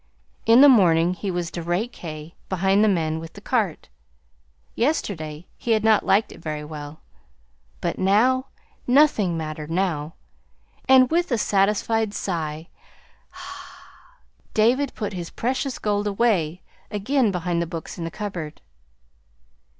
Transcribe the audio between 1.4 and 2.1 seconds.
to rake